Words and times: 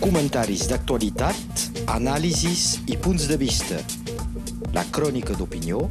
Comentaris 0.00 0.66
d'actualitat, 0.70 1.64
anàlisis 1.92 2.78
i 2.86 2.96
punts 2.96 3.26
de 3.30 3.36
vista. 3.40 3.80
La 4.74 4.84
crònica 4.94 5.36
d'opinió 5.38 5.84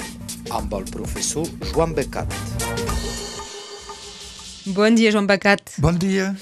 amb 0.56 0.74
el 0.78 0.86
professor 0.92 1.48
Joan 1.72 1.94
Becat. 1.98 2.32
Bon 4.76 4.96
dia, 4.96 5.12
Joan 5.16 5.28
Becat. 5.28 5.78
Bon 5.80 5.96
dia. 5.96 6.34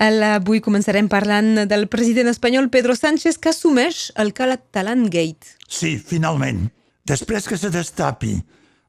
Avui 0.00 0.62
començarem 0.64 1.10
parlant 1.12 1.66
del 1.68 1.88
president 1.92 2.30
espanyol 2.32 2.70
Pedro 2.72 2.96
Sánchez 2.96 3.36
que 3.36 3.52
assumeix 3.52 4.10
el 4.16 4.32
Catalan 4.32 5.06
Gate. 5.12 5.56
Sí, 5.68 5.96
finalment. 6.00 6.70
Després 7.06 7.46
que 7.46 7.58
se 7.60 7.70
destapi 7.70 8.34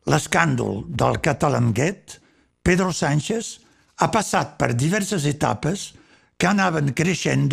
l'escàndol 0.08 0.86
del 0.88 1.20
Catalan 1.20 1.74
Gate, 1.76 2.22
Pedro 2.64 2.94
Sánchez 2.96 3.58
ha 4.00 4.08
passat 4.14 4.56
per 4.60 4.72
diverses 4.74 5.26
etapes 5.28 5.92
que 6.38 6.48
anaven 6.48 6.94
creixent 6.96 7.50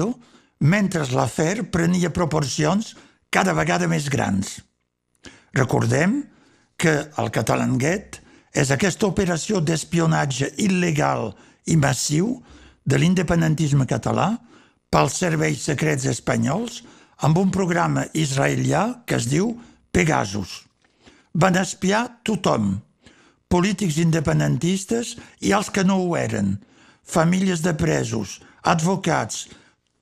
mentre 0.60 1.04
l'afer 1.12 1.64
prenia 1.70 2.12
proporcions 2.14 2.94
cada 3.30 3.54
vegada 3.56 3.88
més 3.90 4.08
grans. 4.08 4.60
Recordem 5.54 6.22
que 6.76 6.94
el 7.18 7.30
Catalan 7.34 7.78
Gate 7.78 8.22
és 8.54 8.70
aquesta 8.70 9.08
operació 9.10 9.60
d'espionatge 9.60 10.52
il·legal 10.62 11.32
i 11.70 11.76
massiu 11.80 12.36
de 12.84 12.98
l'independentisme 13.00 13.86
català 13.90 14.34
pels 14.92 15.16
serveis 15.18 15.64
secrets 15.66 16.06
espanyols 16.06 16.82
amb 17.26 17.38
un 17.40 17.50
programa 17.54 18.04
israelià 18.14 18.84
que 19.06 19.18
es 19.18 19.26
diu 19.30 19.54
Pegasus. 19.94 20.62
Van 21.34 21.56
espiar 21.58 22.20
tothom, 22.26 22.76
polítics 23.50 23.98
independentistes 24.02 25.14
i 25.42 25.54
els 25.56 25.70
que 25.70 25.84
no 25.86 25.98
ho 26.02 26.14
eren, 26.18 26.58
famílies 27.02 27.62
de 27.62 27.74
presos, 27.78 28.40
advocats, 28.62 29.48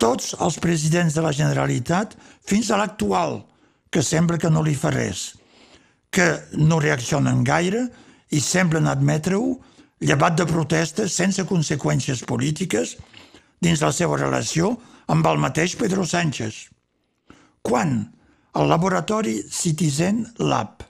tots 0.02 0.34
els 0.42 0.58
presidents 0.58 1.14
de 1.14 1.22
la 1.22 1.30
Generalitat 1.36 2.16
fins 2.48 2.70
a 2.70 2.78
l'actual, 2.80 3.44
que 3.92 4.02
sembla 4.02 4.40
que 4.40 4.50
no 4.50 4.64
li 4.64 4.74
fa 4.74 4.90
res, 4.90 5.34
que 6.10 6.26
no 6.58 6.80
reaccionen 6.82 7.44
gaire 7.46 7.84
i 8.32 8.40
semblen 8.40 8.88
admetre-ho, 8.90 9.54
llevat 10.02 10.34
de 10.40 10.46
protestes 10.48 11.14
sense 11.14 11.44
conseqüències 11.46 12.24
polítiques 12.26 12.96
dins 13.62 13.84
la 13.84 13.92
seva 13.94 14.18
relació 14.18 14.72
amb 15.12 15.26
el 15.30 15.38
mateix 15.38 15.76
Pedro 15.78 16.06
Sánchez. 16.08 16.66
Quan? 17.62 18.00
El 18.58 18.68
laboratori 18.68 19.38
Citizen 19.48 20.24
Lab, 20.42 20.82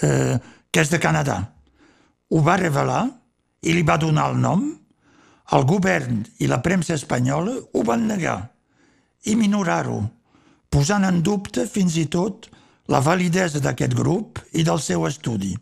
eh, 0.00 0.38
que 0.70 0.80
és 0.80 0.92
de 0.92 1.00
Canadà, 1.02 1.40
ho 2.30 2.40
va 2.46 2.56
revelar 2.60 3.02
i 3.66 3.74
li 3.74 3.82
va 3.82 3.98
donar 4.00 4.30
el 4.30 4.38
nom, 4.40 4.64
el 5.54 5.64
govern 5.66 6.24
i 6.42 6.48
la 6.50 6.62
premsa 6.62 6.96
espanyola 6.96 7.54
ho 7.72 7.82
van 7.86 8.06
negar 8.08 8.38
i 9.26 9.36
minorar-ho, 9.38 10.00
posant 10.70 11.06
en 11.06 11.22
dubte 11.22 11.66
fins 11.70 11.96
i 11.98 12.06
tot 12.10 12.48
la 12.90 13.00
validesa 13.02 13.62
d'aquest 13.62 13.94
grup 13.98 14.40
i 14.52 14.64
del 14.66 14.80
seu 14.82 15.06
estudi. 15.06 15.54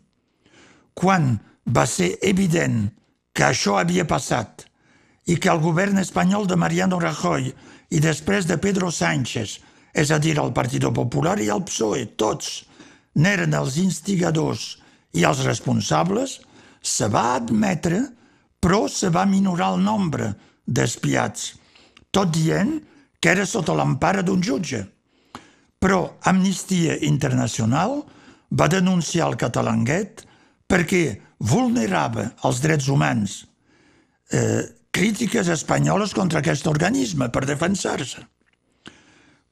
Quan 0.93 1.35
va 1.65 1.85
ser 1.89 2.15
evident 2.21 2.87
que 3.35 3.45
això 3.47 3.77
havia 3.79 4.05
passat 4.07 4.65
i 5.25 5.37
que 5.41 5.49
el 5.49 5.61
govern 5.61 5.97
espanyol 6.01 6.45
de 6.47 6.57
Mariano 6.57 6.99
Rajoy 7.01 7.49
i 7.89 8.01
després 8.01 8.45
de 8.45 8.57
Pedro 8.61 8.91
Sánchez, 8.91 9.59
és 9.93 10.11
a 10.11 10.19
dir, 10.19 10.37
el 10.37 10.53
Partit 10.53 10.85
Popular 10.93 11.37
i 11.41 11.49
el 11.49 11.63
PSOE, 11.65 12.05
tots 12.17 12.65
n'eren 13.15 13.53
els 13.57 13.77
instigadors 13.81 14.75
i 15.15 15.23
els 15.23 15.45
responsables, 15.45 16.39
se 16.81 17.07
va 17.09 17.35
admetre 17.35 18.03
però 18.65 18.87
se 18.89 19.11
va 19.13 19.27
minorar 19.29 19.75
el 19.75 19.83
nombre 19.85 20.31
d'espiats, 20.65 21.51
tot 22.09 22.31
dient 22.33 22.79
que 23.21 23.29
era 23.29 23.45
sota 23.45 23.75
l'empara 23.77 24.23
d'un 24.25 24.41
jutge. 24.41 24.79
Però 25.77 26.15
Amnistia 26.25 26.95
Internacional 27.05 27.99
va 28.49 28.67
denunciar 28.71 29.27
el 29.29 29.37
catalanguet 29.37 30.23
perquè 30.65 31.03
vulnerava 31.45 32.31
els 32.49 32.63
drets 32.63 32.89
humans. 32.89 33.43
Eh, 34.33 34.63
crítiques 34.89 35.51
espanyoles 35.53 36.15
contra 36.17 36.41
aquest 36.41 36.65
organisme 36.65 37.29
per 37.29 37.45
defensar-se. 37.45 38.25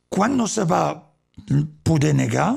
Quan 0.09 0.39
no 0.39 0.47
se 0.49 0.65
va 0.65 0.87
poder 1.85 2.15
negar 2.17 2.55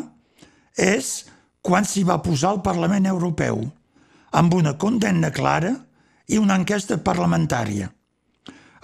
és 0.72 1.26
quan 1.60 1.84
s'hi 1.84 2.06
va 2.08 2.22
posar 2.24 2.54
el 2.56 2.64
Parlament 2.64 3.10
Europeu, 3.12 3.60
amb 4.32 4.54
una 4.56 4.78
condemna 4.80 5.28
clara 5.34 5.74
i 6.28 6.38
una 6.38 6.56
enquesta 6.58 6.98
parlamentària. 6.98 7.90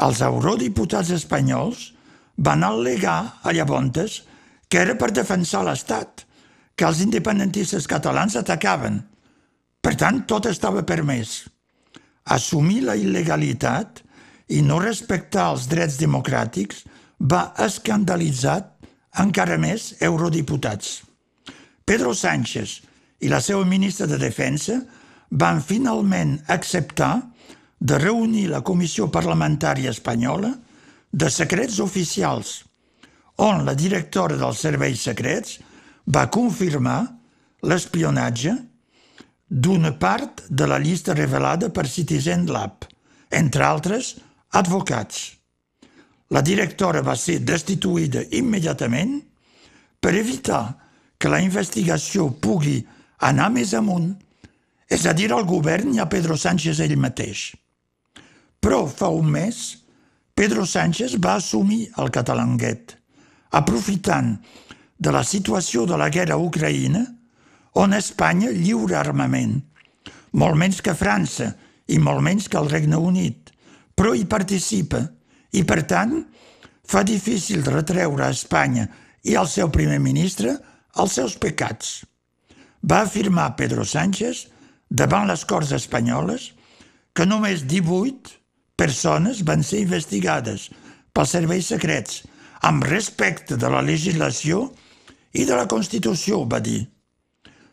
Els 0.02 0.20
eurodiputats 0.24 1.10
espanyols 1.14 1.92
van 2.36 2.62
al·legar 2.66 3.42
a 3.42 3.52
llavors 3.52 4.22
que 4.68 4.80
era 4.80 4.94
per 4.96 5.10
defensar 5.12 5.62
l'Estat, 5.66 6.24
que 6.76 6.86
els 6.88 7.02
independentistes 7.04 7.86
catalans 7.86 8.36
atacaven. 8.40 9.02
Per 9.82 9.94
tant, 10.00 10.22
tot 10.24 10.46
estava 10.48 10.82
permès. 10.88 11.42
Assumir 12.24 12.80
la 12.86 12.96
il·legalitat 12.96 14.00
i 14.56 14.62
no 14.62 14.78
respectar 14.80 15.50
els 15.52 15.66
drets 15.68 15.98
democràtics 16.00 16.84
va 17.20 17.52
escandalitzar 17.60 18.58
encara 19.20 19.58
més 19.60 19.92
eurodiputats. 20.00 21.02
Pedro 21.84 22.14
Sánchez 22.14 22.80
i 23.20 23.28
la 23.28 23.42
seva 23.44 23.66
ministra 23.68 24.06
de 24.06 24.18
Defensa 24.18 24.78
van 25.30 25.60
finalment 25.60 26.38
acceptar 26.48 27.31
de 27.82 27.98
reunir 27.98 28.46
la 28.46 28.60
Comissió 28.62 29.08
Parlamentària 29.10 29.90
Espanyola 29.90 30.52
de 31.10 31.28
Secrets 31.34 31.80
Oficials, 31.82 32.60
on 33.42 33.64
la 33.66 33.74
directora 33.74 34.36
dels 34.38 34.60
serveis 34.62 35.00
secrets 35.02 35.56
va 36.06 36.28
confirmar 36.30 37.00
l'espionatge 37.66 38.52
d'una 39.48 39.90
part 39.98 40.44
de 40.48 40.68
la 40.70 40.78
llista 40.78 41.16
revelada 41.18 41.72
per 41.74 41.88
Citizen 41.90 42.46
Lab, 42.54 42.86
entre 43.34 43.66
altres 43.66 44.12
advocats. 44.54 45.32
La 46.30 46.40
directora 46.40 47.02
va 47.02 47.16
ser 47.18 47.40
destituïda 47.42 48.22
immediatament 48.30 49.18
per 49.98 50.14
evitar 50.20 50.62
que 51.18 51.32
la 51.34 51.42
investigació 51.42 52.30
pugui 52.30 52.78
anar 53.26 53.50
més 53.50 53.74
amunt, 53.74 54.14
és 54.86 55.02
a 55.06 55.16
dir, 55.18 55.32
al 55.32 55.44
govern 55.50 55.96
i 55.96 55.98
a 55.98 56.06
Pedro 56.06 56.38
Sánchez 56.38 56.78
ell 56.86 56.96
mateix. 56.96 57.50
Però 58.62 58.84
fa 58.86 59.08
un 59.10 59.26
mes, 59.26 59.56
Pedro 60.38 60.64
Sánchez 60.64 61.16
va 61.18 61.34
assumir 61.40 61.88
el 61.98 62.12
catalanguet, 62.14 62.94
aprofitant 63.58 64.36
de 65.02 65.10
la 65.10 65.24
situació 65.26 65.82
de 65.90 65.98
la 65.98 66.08
guerra 66.14 66.36
a 66.38 66.42
Ucraïna, 66.42 67.02
on 67.82 67.96
Espanya 67.96 68.52
lliura 68.54 69.00
armament, 69.00 69.56
molt 70.38 70.56
menys 70.60 70.78
que 70.84 70.94
França 70.94 71.48
i 71.90 71.98
molt 71.98 72.22
menys 72.22 72.46
que 72.48 72.60
el 72.60 72.70
Regne 72.70 73.00
Unit, 73.00 73.50
però 73.98 74.12
hi 74.14 74.24
participa 74.30 75.00
i, 75.50 75.64
per 75.66 75.82
tant, 75.90 76.14
fa 76.86 77.02
difícil 77.02 77.64
retreure 77.66 78.28
a 78.28 78.34
Espanya 78.36 78.86
i 79.26 79.34
al 79.38 79.50
seu 79.50 79.72
primer 79.74 79.98
ministre 80.04 80.54
els 81.02 81.18
seus 81.18 81.34
pecats. 81.40 82.04
Va 82.82 83.02
afirmar 83.06 83.56
Pedro 83.58 83.84
Sánchez 83.86 84.46
davant 84.88 85.26
les 85.26 85.44
Corts 85.48 85.74
Espanyoles 85.74 86.52
que 87.12 87.26
només 87.26 87.66
18 87.68 88.41
persones 88.76 89.42
van 89.48 89.62
ser 89.66 89.82
investigades 89.84 90.68
pels 91.12 91.34
serveis 91.36 91.68
secrets 91.72 92.22
amb 92.68 92.84
respecte 92.86 93.58
de 93.58 93.70
la 93.70 93.82
legislació 93.84 94.68
i 95.32 95.44
de 95.48 95.56
la 95.56 95.68
Constitució, 95.68 96.44
va 96.46 96.60
dir. 96.60 96.84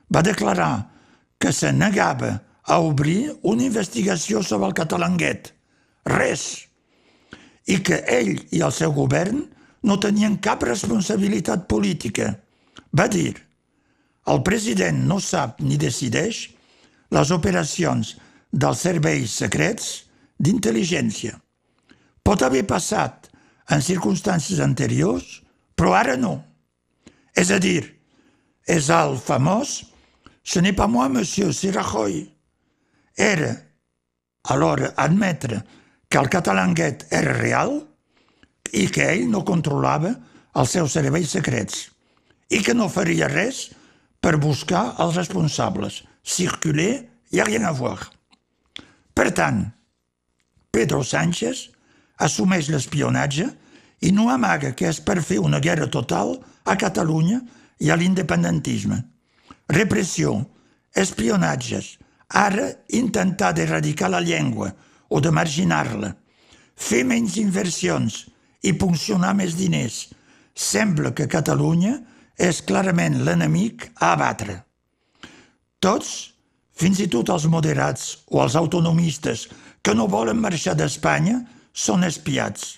Va 0.09 0.23
declarar 0.25 0.89
que 1.39 1.51
se 1.53 1.71
negava 1.71 2.31
a 2.69 2.79
obrir 2.79 3.31
una 3.41 3.65
investigació 3.65 4.41
sobre 4.43 4.69
el 4.69 4.75
catalanguet. 4.77 5.53
Res. 6.09 6.65
I 7.69 7.79
que 7.85 8.01
ell 8.09 8.33
i 8.55 8.63
el 8.65 8.73
seu 8.73 8.93
govern 8.95 9.43
no 9.85 9.99
tenien 10.01 10.39
cap 10.43 10.63
responsabilitat 10.65 11.67
política. 11.69 12.33
Va 12.97 13.07
dir, 13.07 13.35
el 14.29 14.41
president 14.45 15.05
no 15.09 15.19
sap 15.23 15.61
ni 15.61 15.77
decideix 15.77 16.47
les 17.13 17.31
operacions 17.33 18.15
dels 18.51 18.83
serveis 18.85 19.37
secrets 19.41 20.08
d'intel·ligència. 20.39 21.35
Pot 22.23 22.43
haver 22.45 22.65
passat 22.67 23.29
en 23.69 23.83
circumstàncies 23.85 24.61
anteriors, 24.63 25.41
però 25.75 25.93
ara 25.97 26.15
no. 26.17 26.39
És 27.35 27.51
a 27.51 27.59
dir, 27.61 27.83
és 28.67 28.89
el 28.93 29.17
famós 29.17 29.83
«Ce 30.43 30.59
n'est 30.59 30.75
pas 30.75 30.87
moi, 30.87 31.09
monsieur, 31.09 31.51
c'est 31.51 31.71
Rajoy». 31.71 32.25
Era, 33.15 33.51
alhora, 34.43 34.93
admetre 34.95 35.61
que 36.09 36.17
el 36.17 36.29
catalanguet 36.29 37.05
era 37.11 37.35
real 37.37 37.75
i 38.73 38.87
que 38.89 39.05
ell 39.13 39.27
no 39.29 39.43
controlava 39.45 40.13
els 40.57 40.73
seus 40.73 40.95
serveis 40.95 41.33
secrets 41.35 41.89
i 42.49 42.63
que 42.65 42.73
no 42.73 42.89
faria 42.89 43.27
res 43.29 43.67
per 44.19 44.39
buscar 44.41 44.95
els 45.03 45.19
responsables. 45.19 46.01
Circuler, 46.23 46.93
hi 47.29 47.39
ha 47.39 47.45
rien 47.47 47.65
a 47.65 47.73
voir. 47.75 47.99
Per 49.13 49.29
tant, 49.35 49.67
Pedro 50.71 51.01
Sánchez 51.03 51.69
assumeix 52.19 52.69
l'espionatge 52.69 53.47
i 54.05 54.11
no 54.15 54.29
amaga 54.29 54.73
que 54.77 54.87
és 54.89 54.99
per 55.03 55.19
fer 55.25 55.39
una 55.43 55.59
guerra 55.63 55.89
total 55.91 56.37
a 56.65 56.75
Catalunya 56.79 57.39
i 57.79 57.89
a 57.89 57.97
l'independentisme. 57.97 58.99
Repressió, 59.69 60.35
espionatges, 60.95 61.97
ara 62.29 62.69
intentar 62.93 63.53
d'erradicar 63.53 64.09
la 64.09 64.21
llengua 64.21 64.71
o 65.09 65.19
de 65.21 65.31
marginar-la, 65.33 66.13
fer 66.75 67.03
menys 67.03 67.37
inversions 67.41 68.25
i 68.61 68.75
funcionar 68.77 69.33
més 69.35 69.55
diners. 69.57 70.07
Sembla 70.53 71.13
que 71.15 71.29
Catalunya 71.31 71.97
és 72.37 72.61
clarament 72.61 73.19
l'enemic 73.25 73.89
a 73.99 74.13
abatre. 74.13 74.59
Tots, 75.79 76.33
fins 76.75 76.99
i 76.99 77.07
tot 77.11 77.31
els 77.31 77.47
moderats 77.51 78.19
o 78.31 78.43
els 78.43 78.55
autonomistes 78.59 79.47
que 79.83 79.95
no 79.95 80.07
volen 80.11 80.41
marxar 80.41 80.75
d'Espanya, 80.75 81.39
són 81.73 82.03
espiats. 82.07 82.77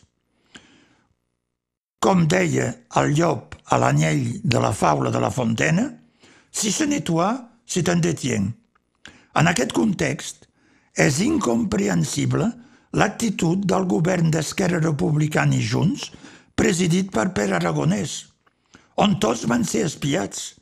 Com 2.01 2.25
deia 2.29 2.71
el 3.01 3.13
llop 3.17 3.55
a 3.71 3.77
l'anyell 3.81 4.41
de 4.43 4.61
la 4.61 4.73
faula 4.73 5.11
de 5.13 5.21
la 5.21 5.31
Fontena, 5.33 5.87
si 6.51 6.71
se 6.71 6.85
nettoie, 6.85 7.37
c'est 7.65 7.87
un 7.89 8.01
détient. 8.01 8.51
En 9.35 9.47
aquest 9.47 9.71
context, 9.71 10.47
és 10.97 11.21
incomprensible 11.23 12.49
l'actitud 12.99 13.63
del 13.63 13.85
govern 13.87 14.31
d'Esquerra 14.33 14.81
Republicana 14.83 15.55
i 15.55 15.63
Junts, 15.63 16.09
presidit 16.55 17.11
per 17.13 17.31
Pere 17.37 17.55
Aragonès, 17.55 18.25
on 18.99 19.15
tots 19.23 19.45
van 19.47 19.63
ser 19.63 19.85
espiats, 19.87 20.55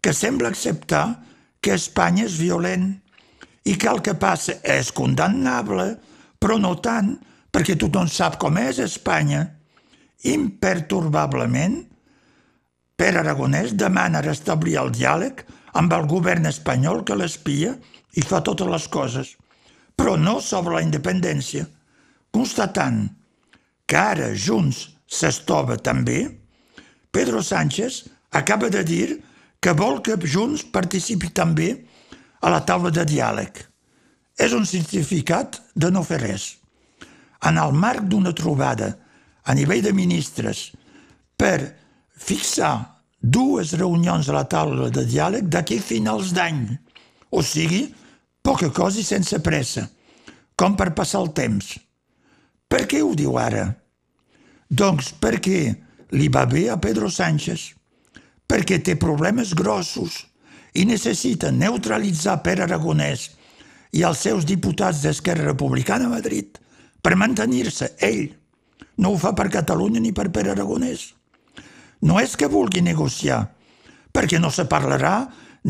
que 0.00 0.12
sembla 0.14 0.52
acceptar 0.52 1.24
que 1.60 1.74
Espanya 1.74 2.28
és 2.28 2.36
violent 2.38 2.92
i 3.64 3.76
que 3.80 3.88
el 3.90 4.00
que 4.04 4.14
passa 4.20 4.58
és 4.60 4.90
condemnable, 4.92 5.86
però 6.38 6.58
no 6.60 6.74
tant, 6.84 7.14
perquè 7.52 7.76
tothom 7.80 8.08
sap 8.10 8.38
com 8.42 8.58
és 8.60 8.80
Espanya. 8.82 9.46
Imperturbablement, 10.28 11.82
Pere 12.94 13.24
Aragonès 13.24 13.72
demana 13.74 14.22
restablir 14.22 14.76
el 14.78 14.92
diàleg 14.94 15.42
amb 15.80 15.92
el 15.96 16.04
govern 16.10 16.46
espanyol 16.46 17.02
que 17.02 17.16
l'espia 17.18 17.72
i 18.14 18.22
fa 18.22 18.38
totes 18.46 18.70
les 18.70 18.86
coses, 18.86 19.32
però 19.98 20.14
no 20.20 20.38
sobre 20.40 20.76
la 20.76 20.84
independència, 20.84 21.66
constatant 22.30 23.08
que 23.90 23.98
ara 23.98 24.30
Junts 24.34 24.84
s'estova 25.10 25.76
també, 25.76 26.28
Pedro 27.10 27.42
Sánchez 27.42 28.04
acaba 28.30 28.70
de 28.70 28.84
dir 28.86 29.08
que 29.60 29.74
vol 29.74 30.00
que 30.02 30.16
Junts 30.22 30.64
participi 30.70 31.30
també 31.34 31.68
a 32.44 32.50
la 32.52 32.60
taula 32.68 32.92
de 32.92 33.06
diàleg. 33.08 33.62
És 34.36 34.52
un 34.52 34.66
certificat 34.68 35.60
de 35.74 35.88
no 35.94 36.02
fer 36.04 36.20
res. 36.20 36.48
En 37.48 37.56
el 37.60 37.72
marc 37.72 38.04
d'una 38.10 38.34
trobada 38.36 38.90
a 39.44 39.54
nivell 39.56 39.82
de 39.84 39.92
ministres 39.96 40.66
per 41.40 41.56
fixar 42.20 42.74
dues 43.20 43.72
reunions 43.80 44.28
a 44.28 44.36
la 44.36 44.44
taula 44.48 44.90
de 44.92 45.06
diàleg 45.08 45.48
d'aquí 45.48 45.78
finals 45.80 46.34
d'any. 46.36 46.66
O 47.32 47.40
sigui, 47.42 47.86
poca 48.44 48.68
cosa 48.72 49.00
i 49.00 49.06
sense 49.06 49.40
pressa, 49.40 49.86
com 50.56 50.76
per 50.76 50.92
passar 50.96 51.24
el 51.24 51.32
temps. 51.36 51.72
Per 52.68 52.84
què 52.90 53.00
ho 53.00 53.14
diu 53.16 53.38
ara? 53.40 53.70
Doncs 54.68 55.14
perquè 55.20 55.58
li 56.18 56.28
va 56.28 56.44
bé 56.50 56.68
a 56.68 56.76
Pedro 56.80 57.08
Sánchez, 57.10 57.72
perquè 58.48 58.82
té 58.84 58.98
problemes 59.00 59.54
grossos 59.56 60.20
i 60.74 60.84
necessita 60.84 61.52
neutralitzar 61.54 62.40
Per 62.42 62.58
Aragonès 62.64 63.28
i 63.94 64.02
els 64.02 64.22
seus 64.26 64.46
diputats 64.46 65.04
d'Esquerra 65.04 65.46
Republicana 65.52 66.08
a 66.08 66.14
Madrid 66.16 66.58
per 67.02 67.14
mantenir-se 67.20 67.92
ell. 68.02 68.26
No 68.98 69.14
ho 69.14 69.18
fa 69.20 69.34
per 69.38 69.50
Catalunya 69.52 70.02
ni 70.02 70.12
per 70.12 70.30
Per 70.34 70.48
Aragonès. 70.50 71.12
No 72.02 72.18
és 72.20 72.34
que 72.36 72.50
vulgui 72.50 72.82
negociar, 72.82 73.44
perquè 74.12 74.40
no 74.40 74.50
se 74.50 74.66
parlarà 74.70 75.14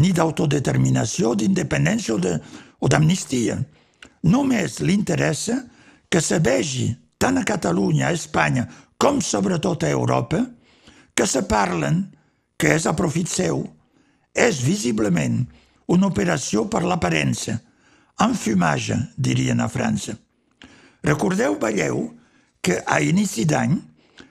ni 0.00 0.10
d'autodeterminació, 0.12 1.34
d'independència 1.38 2.16
o 2.16 2.88
d'amnistia. 2.88 3.60
Només 4.24 4.80
li 4.80 4.96
interessa 4.96 5.60
que 6.08 6.20
se 6.24 6.40
vegi 6.40 6.88
tant 7.20 7.38
a 7.38 7.44
Catalunya, 7.44 8.08
a 8.08 8.16
Espanya, 8.16 8.66
com 8.98 9.20
sobretot 9.20 9.84
a 9.84 9.92
Europa, 9.92 10.40
que 11.14 11.26
se 11.26 11.44
parlen, 11.46 12.08
que 12.58 12.74
és 12.74 12.86
a 12.86 12.94
profit 12.96 13.30
seu, 13.30 13.62
és 14.34 14.60
visiblement 14.66 15.44
una 15.94 16.10
operació 16.10 16.66
per 16.70 16.82
l'aparença, 16.82 17.56
enfumage, 18.20 18.96
dirien 19.16 19.60
a 19.62 19.68
França. 19.70 20.16
Recordeu, 21.04 21.56
veieu, 21.60 22.08
que 22.64 22.80
a 22.86 23.00
inici 23.04 23.44
d'any, 23.44 23.76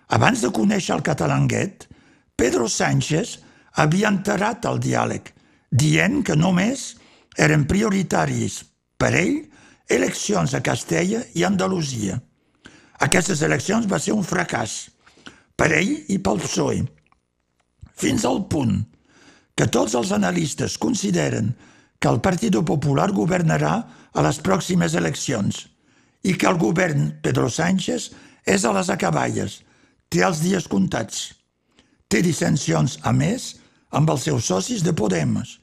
abans 0.10 0.42
de 0.42 0.52
conèixer 0.54 0.96
el 0.96 1.04
catalanguet, 1.06 1.88
Pedro 2.36 2.68
Sánchez 2.68 3.38
havia 3.78 4.10
enterrat 4.10 4.66
el 4.70 4.82
diàleg, 4.82 5.30
dient 5.70 6.22
que 6.26 6.36
només 6.36 6.94
eren 7.38 7.68
prioritaris 7.70 8.64
per 8.98 9.14
ell 9.18 9.38
eleccions 9.90 10.54
a 10.54 10.62
Castella 10.66 11.24
i 11.38 11.46
Andalusia. 11.46 12.18
Aquestes 13.06 13.42
eleccions 13.46 13.88
va 13.90 14.00
ser 14.00 14.14
un 14.16 14.26
fracàs 14.26 14.90
per 15.58 15.70
ell 15.76 15.94
i 16.10 16.18
pel 16.18 16.42
PSOE, 16.42 16.82
fins 17.94 18.26
al 18.26 18.44
punt 18.50 18.80
que 19.56 19.68
tots 19.68 19.94
els 19.96 20.12
analistes 20.16 20.78
consideren 20.78 21.54
que 22.00 22.10
el 22.10 22.20
Partit 22.22 22.56
Popular 22.66 23.12
governarà 23.12 23.76
a 24.14 24.26
les 24.26 24.42
pròximes 24.44 24.98
eleccions 25.00 25.68
i 26.24 26.34
que 26.40 26.50
el 26.50 26.58
govern 26.58 27.12
Pedro 27.24 27.50
Sánchez 27.50 28.10
és 28.46 28.66
a 28.66 28.74
les 28.76 28.90
acaballes, 28.90 29.62
té 30.10 30.24
els 30.26 30.42
dies 30.44 30.68
comptats 30.68 31.32
té 32.14 32.22
dissensions, 32.22 33.00
a 33.02 33.12
més, 33.16 33.56
amb 33.90 34.12
els 34.14 34.28
seus 34.28 34.46
socis 34.46 34.86
de 34.86 34.94
Podemos 34.94 35.58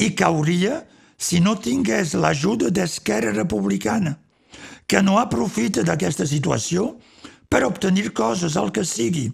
i 0.00 0.14
cauria 0.16 0.80
si 1.20 1.42
no 1.44 1.58
tingués 1.60 2.14
l'ajuda 2.16 2.70
d'Esquerra 2.72 3.34
Republicana, 3.36 4.14
que 4.88 5.02
no 5.04 5.18
aprofita 5.20 5.84
d'aquesta 5.84 6.24
situació 6.24 6.94
per 7.52 7.66
obtenir 7.66 8.14
coses, 8.16 8.56
el 8.56 8.72
que 8.72 8.86
sigui. 8.88 9.26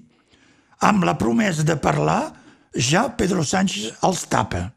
Amb 0.82 1.06
la 1.06 1.14
promesa 1.20 1.62
de 1.62 1.76
parlar, 1.78 2.34
ja 2.76 3.08
Pedro 3.16 3.44
Sánchez 3.44 4.02
els 4.04 4.26
tapa. 4.28 4.70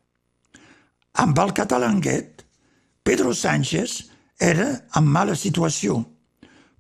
Amb 1.20 1.40
el 1.40 1.52
catalanguet, 1.54 2.46
Pedro 3.04 3.34
Sánchez 3.34 4.10
era 4.40 4.70
en 4.96 5.08
mala 5.08 5.36
situació, 5.36 6.00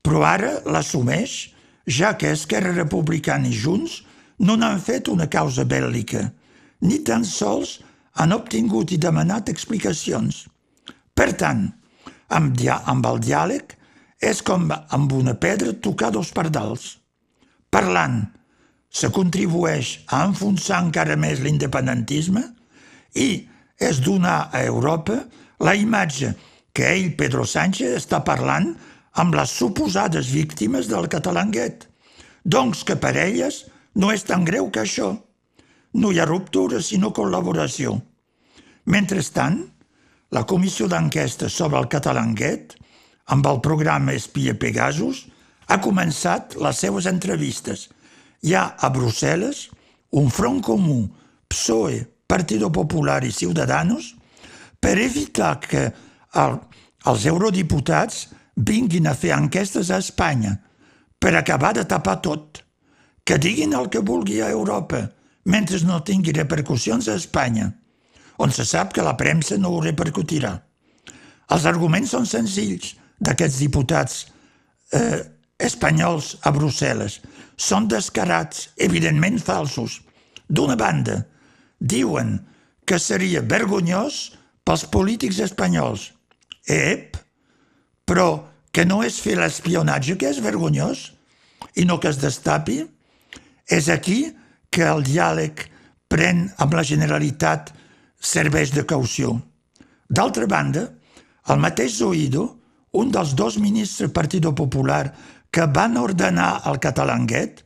però 0.01 0.23
ara 0.23 0.51
l'assumeix, 0.65 1.51
ja 1.85 2.13
que 2.17 2.31
Esquerra 2.31 2.71
Republicana 2.75 3.49
i 3.49 3.55
Junts 3.55 4.03
no 4.39 4.55
n'han 4.55 4.79
fet 4.79 5.09
una 5.11 5.27
causa 5.27 5.65
bèl·lica, 5.67 6.23
ni 6.85 7.01
tan 7.03 7.25
sols 7.25 7.79
han 8.15 8.31
obtingut 8.35 8.93
i 8.95 9.01
demanat 9.01 9.49
explicacions. 9.51 10.45
Per 11.13 11.33
tant, 11.35 11.65
amb, 12.29 12.55
dia 12.55 12.79
amb 12.87 13.05
el 13.09 13.19
diàleg 13.25 13.75
és 14.23 14.41
com 14.45 14.69
amb 14.71 15.11
una 15.15 15.35
pedra 15.35 15.73
tocar 15.73 16.11
dos 16.15 16.31
pardals. 16.35 16.97
Parlant, 17.69 18.21
se 18.89 19.09
contribueix 19.13 19.99
a 20.09 20.23
enfonsar 20.27 20.81
encara 20.85 21.17
més 21.19 21.41
l'independentisme 21.43 22.43
i 23.15 23.29
és 23.79 24.01
donar 24.03 24.49
a 24.51 24.63
Europa 24.65 25.21
la 25.63 25.75
imatge 25.77 26.33
que 26.73 26.87
ell, 26.89 27.13
Pedro 27.17 27.45
Sánchez, 27.45 27.95
està 27.97 28.21
parlant 28.25 28.73
amb 29.19 29.35
les 29.35 29.51
suposades 29.51 30.29
víctimes 30.31 30.87
del 30.89 31.09
catalanguet. 31.11 31.85
Doncs 32.45 32.85
que 32.87 32.95
per 32.95 33.15
elles 33.19 33.65
no 33.99 34.13
és 34.13 34.23
tan 34.23 34.45
greu 34.47 34.69
que 34.71 34.83
això. 34.85 35.11
No 35.93 36.11
hi 36.11 36.19
ha 36.21 36.27
ruptura, 36.29 36.81
sinó 36.81 37.11
col·laboració. 37.15 37.97
Mentrestant, 38.85 39.63
la 40.31 40.45
comissió 40.45 40.87
d'enquesta 40.87 41.49
sobre 41.49 41.79
el 41.81 41.89
catalanguet, 41.89 42.75
amb 43.33 43.45
el 43.49 43.59
programa 43.65 44.13
Espia 44.13 44.55
Pegasus, 44.57 45.25
ha 45.67 45.77
començat 45.81 46.55
les 46.61 46.79
seues 46.85 47.09
entrevistes. 47.09 47.89
Hi 48.43 48.55
ha 48.55 48.63
a 48.79 48.89
Brussel·les 48.93 49.67
un 50.19 50.29
front 50.31 50.61
comú 50.63 51.01
PSOE, 51.49 52.05
Partido 52.29 52.69
Popular 52.71 53.23
i 53.25 53.33
Ciudadanos 53.33 54.13
per 54.79 54.95
evitar 55.01 55.57
que 55.59 55.87
el, 56.39 56.57
els 57.09 57.25
eurodiputats 57.27 58.27
vinguin 58.55 59.09
a 59.09 59.15
fer 59.15 59.33
enquestes 59.35 59.89
a 59.91 59.99
Espanya 59.99 60.55
per 61.19 61.35
acabar 61.35 61.73
de 61.75 61.85
tapar 61.87 62.19
tot 62.23 62.61
que 63.25 63.37
diguin 63.37 63.75
el 63.77 63.89
que 63.93 64.01
vulgui 64.01 64.39
a 64.41 64.49
Europa, 64.49 65.03
mentre 65.45 65.77
no 65.85 65.99
tingui 66.01 66.33
repercussions 66.33 67.09
a 67.09 67.17
Espanya, 67.19 67.67
on 68.41 68.49
se 68.55 68.65
sap 68.65 68.93
que 68.95 69.03
la 69.05 69.13
premsa 69.19 69.57
no 69.59 69.69
ho 69.75 69.81
repercutirà. 69.83 70.55
Els 71.53 71.65
arguments 71.69 72.15
són 72.15 72.25
senzills 72.25 72.95
d'aquests 73.19 73.59
diputats 73.61 74.23
eh, 74.95 75.19
espanyols 75.59 76.37
a 76.41 76.53
Brussel·les. 76.55 77.19
Són 77.59 77.89
descarats, 77.91 78.69
evidentment 78.79 79.39
falsos. 79.43 79.99
D'una 80.47 80.77
banda, 80.79 81.19
diuen 81.79 82.37
que 82.87 82.97
seria 82.99 83.43
vergonyós 83.45 84.29
pels 84.65 84.87
polítics 84.89 85.41
espanyols. 85.43 86.09
Ep, 86.65 87.19
però 88.07 88.29
que 88.71 88.85
no 88.87 89.03
és 89.03 89.19
fer 89.21 89.35
l'espionatge 89.37 90.15
que 90.17 90.29
és 90.31 90.41
vergonyós? 90.41 91.09
i 91.75 91.85
no 91.85 91.99
que 91.99 92.09
es 92.09 92.19
destapi, 92.21 92.79
és 93.69 93.89
aquí 93.89 94.19
que 94.73 94.85
el 94.85 95.03
diàleg 95.05 95.65
pren 96.09 96.47
amb 96.57 96.75
la 96.77 96.85
Generalitat 96.85 97.71
serveix 98.19 98.73
de 98.75 98.85
caució. 98.89 99.35
D'altra 100.09 100.47
banda, 100.49 100.87
el 101.49 101.61
mateix 101.61 101.99
Zoido, 102.01 102.47
un 102.99 103.11
dels 103.13 103.35
dos 103.37 103.59
ministres 103.61 104.07
del 104.07 104.15
Partit 104.15 104.47
Popular 104.57 105.03
que 105.51 105.65
van 105.73 105.97
ordenar 105.97 106.61
el 106.69 106.79
catalanguet, 106.83 107.63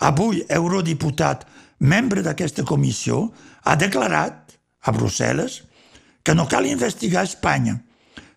avui 0.00 0.42
eurodiputat, 0.48 1.46
membre 1.80 2.22
d'aquesta 2.24 2.64
comissió, 2.68 3.28
ha 3.64 3.76
declarat 3.76 4.56
a 4.84 4.92
Brussel·les 4.92 5.60
que 6.24 6.34
no 6.34 6.48
cal 6.48 6.68
investigar 6.68 7.24
Espanya, 7.24 7.78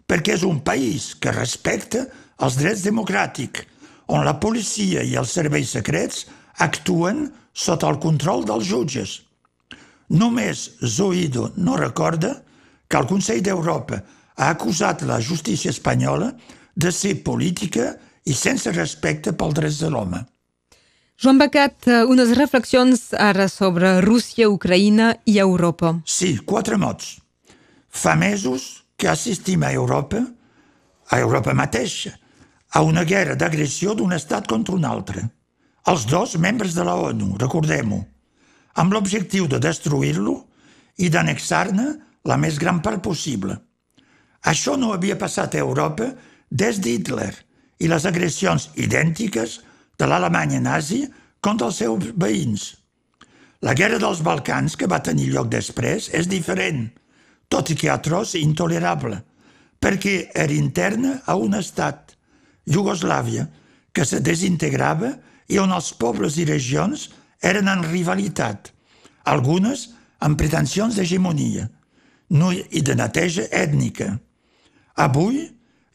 perquè 0.08 0.38
és 0.38 0.46
un 0.48 0.62
país 0.64 1.14
que 1.20 1.34
respecta 1.36 2.06
els 2.44 2.58
drets 2.60 2.84
democràtics, 2.86 3.68
on 4.14 4.26
la 4.28 4.36
policia 4.40 5.04
i 5.04 5.16
els 5.20 5.32
serveis 5.32 5.72
secrets 5.74 6.26
actuen 6.62 7.30
sota 7.54 7.88
el 7.90 8.00
control 8.04 8.44
dels 8.46 8.68
jutges. 8.68 9.22
Només 10.10 10.66
Zoido 10.84 11.52
no 11.58 11.78
recorda 11.80 12.36
que 12.88 13.00
el 13.00 13.08
Consell 13.10 13.42
d'Europa 13.42 14.02
ha 14.36 14.50
acusat 14.52 15.06
la 15.08 15.22
justícia 15.22 15.72
espanyola 15.72 16.34
de 16.76 16.92
ser 16.92 17.24
política 17.24 17.94
i 18.26 18.34
sense 18.34 18.72
respecte 18.72 19.34
pels 19.34 19.54
drets 19.58 19.80
de 19.84 19.90
l'home. 19.92 20.24
Joan 21.20 21.38
Bacat, 21.38 21.88
eh, 21.88 22.04
unes 22.10 22.34
reflexions 22.38 23.14
ara 23.14 23.48
sobre 23.48 24.02
Rússia, 24.02 24.50
Ucraïna 24.50 25.14
i 25.26 25.38
Europa. 25.40 25.94
Sí, 26.06 26.38
quatre 26.46 26.78
mots. 26.78 27.20
Fa 27.90 28.16
mesos 28.16 28.84
que 28.98 29.08
assistim 29.08 29.64
a 29.64 29.72
Europa, 29.72 30.24
a 31.10 31.20
Europa 31.20 31.54
mateixa, 31.54 32.18
a 32.74 32.82
una 32.82 33.04
guerra 33.04 33.36
d'agressió 33.36 33.94
d'un 33.94 34.14
estat 34.14 34.48
contra 34.48 34.76
un 34.76 34.86
altre. 34.86 35.30
Els 35.86 36.06
dos 36.08 36.36
membres 36.38 36.74
de 36.74 36.84
la 36.84 36.96
ONU, 36.96 37.38
recordem-ho, 37.38 38.02
amb 38.76 38.94
l'objectiu 38.94 39.48
de 39.48 39.60
destruir-lo 39.60 40.48
i 40.98 41.10
d'anexar-ne 41.10 41.88
la 42.26 42.38
més 42.38 42.58
gran 42.58 42.82
part 42.82 43.04
possible. 43.04 43.60
Això 44.44 44.76
no 44.80 44.94
havia 44.94 45.18
passat 45.20 45.56
a 45.56 45.64
Europa 45.64 46.10
des 46.50 46.80
d'Hitler 46.82 47.34
i 47.80 47.90
les 47.90 48.06
agressions 48.06 48.70
idèntiques 48.80 49.60
de 50.00 50.08
l'Alemanya 50.08 50.62
nazi 50.64 51.04
contra 51.44 51.70
els 51.70 51.80
seus 51.82 52.12
veïns. 52.16 52.74
La 53.64 53.74
guerra 53.74 54.00
dels 54.02 54.22
Balcans, 54.24 54.76
que 54.76 54.90
va 54.92 55.02
tenir 55.04 55.30
lloc 55.32 55.50
després, 55.52 56.10
és 56.12 56.28
diferent, 56.28 56.90
tot 57.48 57.70
i 57.72 57.78
que 57.80 57.92
atroç 57.92 58.36
i 58.36 58.44
intolerable, 58.44 59.22
perquè 59.80 60.30
era 60.36 60.56
interna 60.56 61.20
a 61.26 61.38
un 61.40 61.56
estat, 61.60 62.16
Iugoslàvia, 62.68 63.48
que 63.92 64.06
se 64.08 64.22
desintegrava 64.24 65.12
i 65.52 65.60
on 65.60 65.74
els 65.76 65.92
pobles 66.00 66.38
i 66.40 66.48
regions 66.48 67.10
eren 67.44 67.68
en 67.68 67.84
rivalitat, 67.84 68.72
algunes 69.28 69.90
amb 70.24 70.40
pretensions 70.40 70.96
d'hegemonia 70.96 71.68
no 72.34 72.52
i 72.52 72.82
de 72.82 72.96
neteja 72.98 73.46
ètnica. 73.52 74.18
Avui 74.96 75.46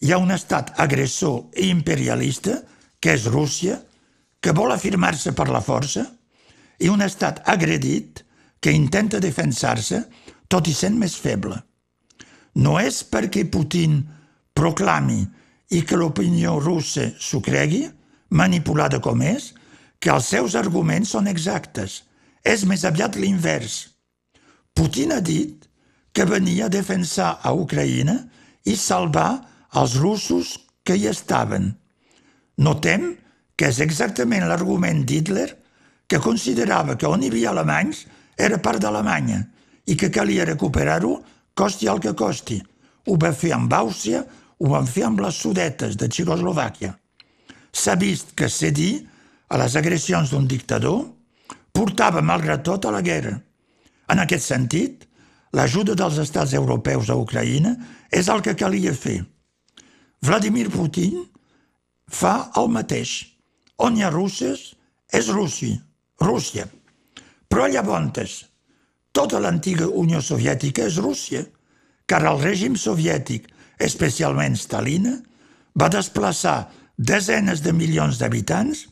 hi 0.01 0.13
ha 0.13 0.19
un 0.19 0.31
estat 0.31 0.73
agressor 0.79 1.49
i 1.59 1.69
imperialista, 1.73 2.61
que 3.01 3.15
és 3.15 3.27
Rússia, 3.31 3.79
que 4.41 4.55
vol 4.55 4.73
afirmar-se 4.73 5.35
per 5.35 5.49
la 5.51 5.63
força, 5.65 6.05
i 6.79 6.89
un 6.89 7.03
estat 7.03 7.43
agredit 7.51 8.23
que 8.63 8.75
intenta 8.75 9.19
defensar-se 9.23 10.05
tot 10.49 10.69
i 10.71 10.75
sent 10.75 10.99
més 10.99 11.17
feble. 11.19 11.57
No 12.59 12.79
és 12.81 13.03
perquè 13.07 13.45
Putin 13.51 14.01
proclami 14.55 15.21
i 15.75 15.83
que 15.85 15.99
l'opinió 15.99 16.57
russa 16.63 17.11
s'ho 17.21 17.43
cregui, 17.45 17.85
manipulada 18.31 19.01
com 19.05 19.23
és, 19.23 19.53
que 19.99 20.11
els 20.15 20.31
seus 20.31 20.55
arguments 20.59 21.15
són 21.15 21.29
exactes. 21.31 22.03
És 22.45 22.65
més 22.65 22.85
aviat 22.87 23.19
l'invers. 23.19 23.89
Putin 24.75 25.13
ha 25.13 25.21
dit 25.21 25.67
que 26.15 26.25
venia 26.25 26.67
a 26.67 26.73
defensar 26.73 27.39
a 27.43 27.53
Ucraïna 27.53 28.17
i 28.65 28.77
salvar 28.79 29.43
els 29.77 29.97
russos 30.01 30.57
que 30.85 30.97
hi 30.97 31.09
estaven. 31.11 31.73
Notem 32.59 33.11
que 33.59 33.69
és 33.69 33.81
exactament 33.85 34.47
l'argument 34.49 35.05
d'Hitler 35.05 35.49
que 36.09 36.21
considerava 36.25 36.97
que 36.97 37.09
on 37.09 37.23
hi 37.23 37.29
havia 37.29 37.51
alemanys 37.53 38.07
era 38.39 38.61
part 38.63 38.81
d'Alemanya 38.81 39.43
i 39.87 39.97
que 39.99 40.13
calia 40.15 40.47
recuperar-ho 40.49 41.19
costi 41.59 41.89
el 41.91 42.01
que 42.01 42.15
costi. 42.17 42.59
Ho 43.09 43.17
va 43.21 43.33
fer 43.33 43.53
amb 43.57 43.73
Àustria, 43.73 44.23
ho 44.59 44.71
van 44.73 44.87
fer 44.87 45.05
amb 45.09 45.21
les 45.21 45.37
sudetes 45.37 45.97
de 45.99 46.09
Txecoslovàquia. 46.09 46.95
S'ha 47.73 47.95
vist 48.01 48.35
que 48.39 48.49
cedir 48.49 49.07
a 49.49 49.59
les 49.61 49.77
agressions 49.77 50.31
d'un 50.31 50.47
dictador 50.49 51.05
portava, 51.73 52.23
malgrat 52.23 52.65
tot, 52.65 52.87
a 52.87 52.95
la 52.95 53.03
guerra. 53.03 53.37
En 54.09 54.23
aquest 54.23 54.47
sentit, 54.47 55.05
l'ajuda 55.53 55.95
dels 55.99 56.19
estats 56.21 56.55
europeus 56.57 57.11
a 57.11 57.17
Ucraïna 57.17 57.75
és 58.11 58.29
el 58.33 58.43
que 58.45 58.57
calia 58.57 58.95
fer. 58.97 59.21
Vladimir 60.23 60.69
Putin 60.71 61.23
fa 62.09 62.51
el 62.57 62.71
mateix. 62.75 63.35
On 63.79 63.95
hi 63.97 64.03
ha 64.03 64.11
russes, 64.11 64.75
és 65.13 65.29
Rússia. 65.31 65.79
Rússia. 66.21 66.67
Però 67.49 67.69
llavors, 67.71 68.41
tota 69.13 69.39
l'antiga 69.41 69.87
Unió 69.89 70.21
Soviètica 70.21 70.89
és 70.89 70.99
Rússia, 70.99 71.45
car 72.07 72.25
el 72.27 72.41
règim 72.43 72.77
soviètic 72.77 73.47
especialment 73.79 74.57
Stalina, 74.57 75.15
va 75.79 75.89
desplaçar 75.93 76.69
desenes 76.99 77.63
de 77.63 77.73
milions 77.73 78.19
d'habitants 78.19 78.87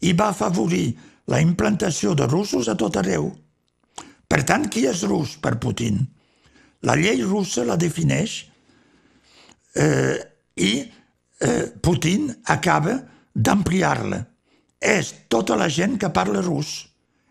i 0.00 0.14
va 0.16 0.30
afavorir 0.32 0.96
la 1.28 1.40
implantació 1.44 2.14
de 2.16 2.26
russos 2.26 2.68
a 2.68 2.74
tot 2.74 2.96
arreu. 2.96 3.28
Per 4.30 4.42
tant, 4.48 4.66
qui 4.70 4.86
és 4.88 5.02
rus 5.04 5.36
per 5.42 5.58
Putin? 5.60 6.00
La 6.86 6.96
llei 6.96 7.20
russa 7.22 7.66
la 7.66 7.76
defineix 7.76 8.46
eh, 9.76 10.16
i 10.60 10.72
eh, 10.84 11.64
Putin 11.82 12.28
acaba 12.44 12.98
d'ampliar-la. 13.34 14.20
És 14.80 15.12
tota 15.28 15.56
la 15.60 15.68
gent 15.68 15.98
que 16.00 16.12
parla 16.12 16.40
rus, 16.44 16.86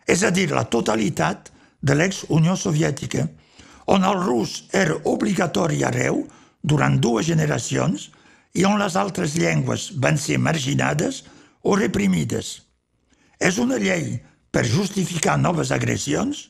és 0.06 0.22
a 0.26 0.30
dir, 0.34 0.50
la 0.50 0.66
totalitat 0.70 1.50
de 1.82 1.96
l'ex-Unió 1.96 2.56
Soviètica, 2.58 3.26
on 3.90 4.06
el 4.06 4.20
rus 4.22 4.64
era 4.76 4.98
obligatori 5.10 5.82
arreu, 5.86 6.24
durant 6.62 6.98
dues 7.00 7.26
generacions 7.26 8.10
i 8.54 8.66
on 8.68 8.78
les 8.80 8.96
altres 9.00 9.36
llengües 9.38 9.90
van 10.02 10.18
ser 10.20 10.38
marginades 10.38 11.22
o 11.62 11.76
reprimides. 11.78 12.60
És 13.40 13.58
una 13.58 13.78
llei 13.80 14.18
per 14.52 14.66
justificar 14.68 15.38
noves 15.40 15.70
agressions 15.72 16.48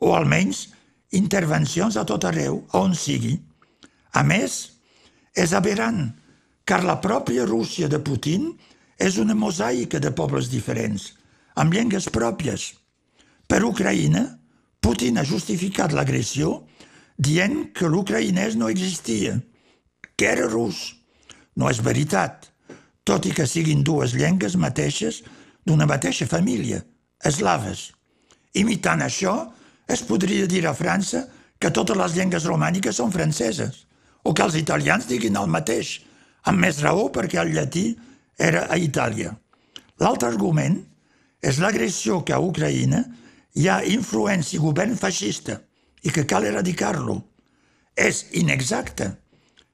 o 0.00 0.14
almenys 0.16 0.68
intervencions 1.12 1.98
a 1.98 2.06
tot 2.08 2.24
arreu, 2.24 2.62
on 2.72 2.94
sigui. 2.94 3.36
A 4.14 4.22
més, 4.24 4.78
és 5.36 5.52
aberrant, 5.54 6.08
car 6.70 6.84
la 6.86 7.00
pròpia 7.02 7.48
Rússia 7.48 7.88
de 7.90 7.98
Putin 7.98 8.46
és 8.94 9.18
una 9.18 9.34
mosaica 9.34 9.98
de 9.98 10.14
pobles 10.14 10.52
diferents, 10.52 11.10
amb 11.58 11.74
llengües 11.74 12.06
pròpies. 12.14 12.70
Per 13.50 13.58
Ucraïna, 13.66 14.22
Putin 14.80 15.18
ha 15.18 15.26
justificat 15.26 15.92
l'agressió 15.92 16.60
dient 17.18 17.72
que 17.74 17.90
l'ucraïnès 17.90 18.54
no 18.56 18.70
existia– 18.70 19.38
que 20.20 20.26
era 20.28 20.46
rus. 20.52 20.78
No 21.56 21.70
és 21.72 21.78
veritat, 21.80 22.50
tot 23.08 23.24
i 23.24 23.30
que 23.32 23.46
siguin 23.48 23.80
dues 23.80 24.12
llengües 24.12 24.58
mateixes 24.60 25.22
d'una 25.64 25.86
mateixa 25.88 26.26
família, 26.28 26.82
eslaves. 27.24 27.86
Imitant 28.52 29.00
això, 29.06 29.32
es 29.88 30.04
podria 30.04 30.44
dir 30.46 30.66
a 30.68 30.74
França 30.76 31.24
que 31.58 31.72
totes 31.72 31.96
les 31.96 32.18
llengües 32.18 32.44
romàniques 32.44 33.00
són 33.00 33.14
franceses, 33.16 33.86
o 34.22 34.36
que 34.36 34.44
els 34.44 34.60
italians 34.60 35.08
diguin 35.08 35.40
el 35.40 35.48
mateix, 35.48 35.96
amb 36.48 36.62
més 36.64 36.80
raó 36.84 37.08
perquè 37.12 37.40
el 37.42 37.52
llatí 37.54 37.90
era 38.38 38.66
a 38.70 38.78
Itàlia. 38.80 39.32
L'altre 40.00 40.30
argument 40.30 40.78
és 41.44 41.58
l'agressió 41.60 42.20
que 42.24 42.36
a 42.36 42.40
Ucraïna 42.40 43.02
hi 43.56 43.66
ha 43.68 43.80
influència 43.84 44.56
i 44.58 44.62
govern 44.62 44.96
feixista 44.96 45.58
i 46.02 46.12
que 46.14 46.24
cal 46.24 46.46
eradicar-lo. 46.48 47.18
És 47.96 48.26
inexacte, 48.40 49.10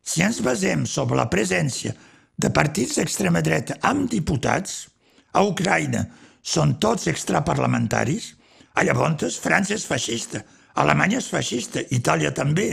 si 0.03 0.23
ens 0.27 0.41
basem 0.43 0.87
sobre 0.87 1.19
la 1.19 1.29
presència 1.31 1.95
de 2.37 2.51
partits 2.51 2.99
d'extrema 2.99 3.43
dreta 3.43 3.79
amb 3.87 4.11
diputats, 4.11 4.87
a 5.33 5.43
Ucraïna 5.45 6.07
són 6.43 6.77
tots 6.81 7.07
extraparlamentaris, 7.11 8.35
a 8.75 8.85
llavors 8.85 9.39
França 9.41 9.75
és 9.75 9.87
feixista, 9.89 10.43
Alemanya 10.77 11.19
és 11.23 11.29
feixista, 11.33 11.81
Itàlia 11.91 12.33
també, 12.37 12.69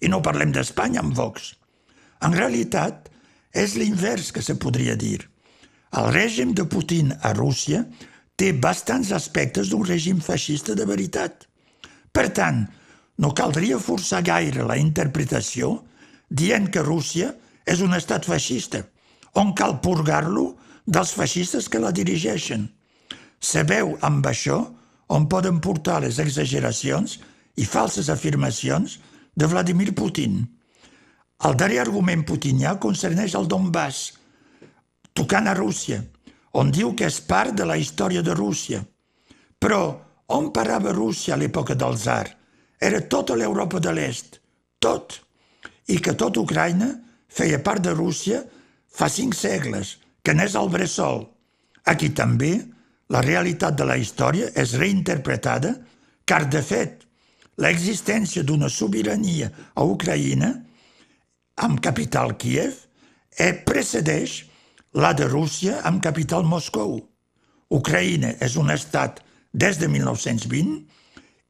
i 0.00 0.08
no 0.12 0.20
parlem 0.22 0.52
d'Espanya 0.52 1.00
amb 1.00 1.16
Vox. 1.16 1.54
En 2.20 2.34
realitat, 2.36 3.08
és 3.56 3.74
l'invers 3.80 4.30
que 4.32 4.44
se 4.44 4.56
podria 4.60 4.96
dir. 5.00 5.24
El 5.96 6.10
règim 6.12 6.52
de 6.54 6.66
Putin 6.68 7.14
a 7.24 7.32
Rússia 7.32 7.84
té 8.36 8.52
bastants 8.52 9.12
aspectes 9.16 9.70
d'un 9.72 9.84
règim 9.88 10.20
feixista 10.20 10.76
de 10.76 10.84
veritat. 10.84 11.46
Per 12.12 12.28
tant, 12.36 12.66
no 13.16 13.32
caldria 13.32 13.80
forçar 13.80 14.20
gaire 14.24 14.66
la 14.68 14.76
interpretació 14.76 15.78
dient 16.28 16.68
que 16.72 16.84
Rússia 16.84 17.32
és 17.64 17.80
un 17.80 17.96
estat 17.96 18.28
feixista, 18.28 18.82
on 19.34 19.54
cal 19.56 19.78
purgar-lo 19.80 20.50
dels 20.86 21.14
feixistes 21.16 21.70
que 21.72 21.80
la 21.80 21.94
dirigeixen. 21.96 22.68
Sabeu 23.40 23.96
amb 24.06 24.26
això 24.28 24.60
on 25.08 25.28
poden 25.32 25.62
portar 25.64 26.00
les 26.04 26.18
exageracions 26.22 27.18
i 27.56 27.64
falses 27.64 28.10
afirmacions 28.12 28.98
de 29.36 29.48
Vladimir 29.48 29.94
Putin. 29.94 30.44
El 31.44 31.56
darrer 31.60 31.82
argument 31.82 32.24
putinià 32.24 32.76
concerneix 32.80 33.34
el 33.36 33.48
Donbass, 33.50 34.12
tocant 35.12 35.48
a 35.50 35.54
Rússia, 35.56 36.00
on 36.56 36.72
diu 36.72 36.94
que 36.96 37.08
és 37.10 37.20
part 37.20 37.52
de 37.56 37.66
la 37.68 37.76
història 37.76 38.22
de 38.24 38.34
Rússia. 38.34 38.80
Però 39.60 39.80
on 40.32 40.50
parava 40.52 40.94
Rússia 40.96 41.34
a 41.34 41.40
l'època 41.40 41.76
del 41.76 41.96
zar? 42.00 42.26
Era 42.80 43.02
tota 43.12 43.36
l'Europa 43.36 43.80
de 43.80 43.92
l'Est, 43.92 44.40
tot. 44.80 45.20
I 45.88 46.00
que 46.00 46.16
tot 46.16 46.40
Ucraïna 46.40 46.88
feia 47.28 47.60
part 47.62 47.84
de 47.84 47.92
Rússia 47.92 48.42
fa 48.88 49.08
cinc 49.12 49.36
segles, 49.36 49.96
que 50.24 50.34
n'és 50.34 50.56
el 50.56 50.72
bressol. 50.72 51.26
Aquí 51.84 52.10
també 52.16 52.54
la 53.12 53.22
realitat 53.22 53.76
de 53.78 53.84
la 53.86 53.96
història 54.00 54.48
és 54.56 54.74
reinterpretada, 54.80 55.76
car, 56.26 56.46
de 56.50 56.62
fet, 56.64 57.04
l'existència 57.62 58.42
d'una 58.42 58.68
sobirania 58.72 59.52
a 59.74 59.84
Ucraïna, 59.86 60.50
amb 61.56 61.80
capital 61.80 62.36
Kiev, 62.36 62.74
eh, 63.36 63.52
precedeix 63.52 64.44
la 64.96 65.12
de 65.12 65.26
Rússia 65.28 65.80
amb 65.84 66.02
capital 66.02 66.44
Moscou. 66.44 67.00
Ucraïna 67.72 68.36
és 68.40 68.56
un 68.56 68.70
estat 68.70 69.20
des 69.52 69.78
de 69.80 69.88
1920 69.88 70.84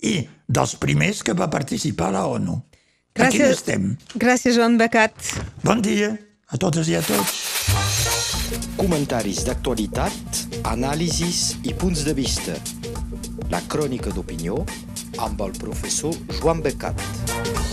i 0.07 0.15
dels 0.47 0.77
primers 0.81 1.23
que 1.23 1.35
va 1.35 1.51
participar 1.51 2.09
a 2.09 2.17
la 2.19 2.25
ONU. 2.27 2.61
Gràcies, 3.17 3.41
Aquí 3.41 3.53
estem. 3.53 3.97
Gràcies, 4.15 4.57
Joan 4.57 4.77
Becat. 4.79 5.15
Bon 5.65 5.81
dia 5.83 6.13
a 6.49 6.59
totes 6.61 6.89
i 6.89 6.97
a 6.99 7.03
tots. 7.03 7.45
Comentaris 8.77 9.43
d'actualitat, 9.47 10.43
anàlisis 10.69 11.57
i 11.65 11.73
punts 11.75 12.05
de 12.05 12.15
vista. 12.15 12.59
La 13.51 13.63
crònica 13.67 14.13
d'opinió 14.13 14.61
amb 15.19 15.41
el 15.41 15.57
professor 15.59 16.15
Joan 16.41 16.61
Becat. 16.63 17.65